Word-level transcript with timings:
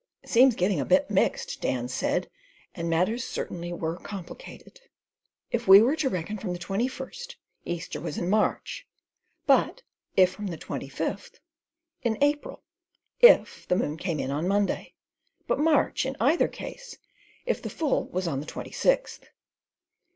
"Seems 0.25 0.55
getting 0.55 0.79
a 0.79 0.83
bit 0.85 1.11
mixed," 1.11 1.61
Dan 1.61 1.87
said, 1.87 2.27
and 2.73 2.89
matters 2.89 3.21
were 3.21 3.27
certainly 3.37 3.71
complicated. 4.01 4.79
If 5.51 5.67
we 5.67 5.83
were 5.83 5.95
to 5.97 6.09
reckon 6.09 6.39
from 6.39 6.53
the 6.53 6.57
twenty 6.57 6.87
first, 6.87 7.35
Easter 7.65 8.01
was 8.01 8.17
in 8.17 8.27
March, 8.27 8.87
but 9.45 9.83
if 10.17 10.31
from 10.31 10.47
the 10.47 10.57
twenty 10.57 10.89
fifth, 10.89 11.39
in 12.01 12.17
April—if 12.19 13.67
the 13.67 13.75
moon 13.75 13.95
came 13.95 14.19
in 14.19 14.31
on 14.31 14.47
Monday, 14.47 14.95
but 15.45 15.59
March 15.59 16.03
in 16.07 16.15
either 16.19 16.47
case 16.47 16.97
if 17.45 17.61
the 17.61 17.69
full 17.69 18.05
was 18.07 18.27
on 18.27 18.39
the 18.39 18.47
twenty 18.47 18.71
sixth. 18.71 19.29